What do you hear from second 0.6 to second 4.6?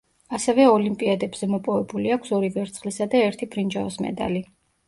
ოლიმპიადებზე მოპოვებული აქვს ორი ვერცხლისა და ერთი ბრინჯაოს მედალი.